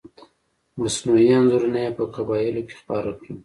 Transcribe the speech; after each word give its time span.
مصنوعي 0.81 1.27
انځورونه 1.37 1.79
یې 1.85 1.91
په 1.97 2.03
قبایلو 2.15 2.61
کې 2.67 2.75
خپاره 2.81 3.11
کړل. 3.19 3.37